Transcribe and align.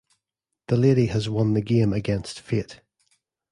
The 0.69 0.77
Lady 0.77 1.05
has 1.13 1.29
won 1.29 1.53
the 1.53 1.61
game 1.61 1.93
against 1.93 2.39
Fate. 2.39 2.81